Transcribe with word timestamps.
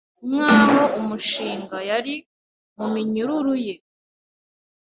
nkaho 0.29 0.81
umushinga 0.99 1.77
yari 1.89 2.15
muminyururu 2.77 3.53
ye 3.65 3.75